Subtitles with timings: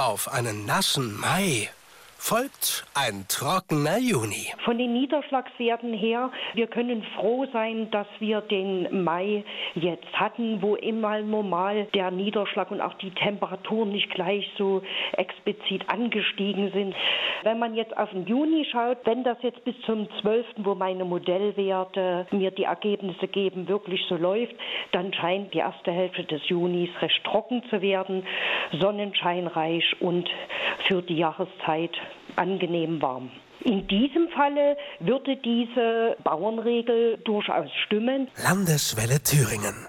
[0.00, 1.68] Auf einen nassen Mai
[2.20, 4.52] folgt ein trockener Juni.
[4.64, 9.42] Von den Niederschlagswerten her, wir können froh sein, dass wir den Mai
[9.74, 14.82] jetzt hatten, wo immer normal der Niederschlag und auch die Temperaturen nicht gleich so
[15.16, 16.94] explizit angestiegen sind.
[17.42, 21.06] Wenn man jetzt auf den Juni schaut, wenn das jetzt bis zum 12., wo meine
[21.06, 24.54] Modellwerte mir die Ergebnisse geben, wirklich so läuft,
[24.92, 28.26] dann scheint die erste Hälfte des Junis recht trocken zu werden,
[28.78, 30.28] sonnenscheinreich und
[30.90, 31.92] für die Jahreszeit
[32.34, 33.30] angenehm warm.
[33.62, 38.28] In diesem Falle würde diese Bauernregel durchaus stimmen.
[38.42, 39.86] Landeswelle Thüringen.